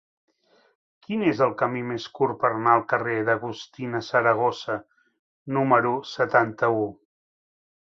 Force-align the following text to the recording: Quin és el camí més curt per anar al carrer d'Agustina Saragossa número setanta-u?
Quin 1.07 1.25
és 1.31 1.41
el 1.47 1.51
camí 1.59 1.83
més 1.89 2.07
curt 2.19 2.39
per 2.45 2.51
anar 2.55 2.71
al 2.77 2.81
carrer 2.95 3.19
d'Agustina 3.29 4.03
Saragossa 4.09 4.81
número 5.59 5.95
setanta-u? 6.17 6.85